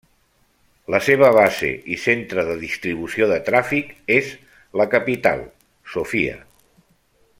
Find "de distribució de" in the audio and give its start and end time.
2.47-3.37